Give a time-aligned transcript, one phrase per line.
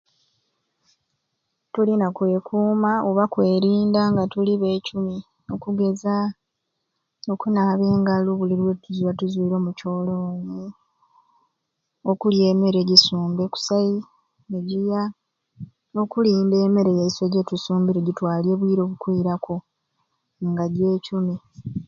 [1.73, 5.17] Tulina kwekuuma oba kwelinda nga tuli bejuni
[5.53, 6.15] okugeza
[7.33, 10.59] okunaaba engalo buli netuba nga tuzwire omu kyoloni
[12.11, 13.95] okulya emere egyisumbe okusai
[14.49, 15.01] negyiya
[16.01, 19.55] okulinda emere yeisayei gyetusumbire gyetwalya ombwire obukwiraku
[20.49, 21.35] nga jyekuni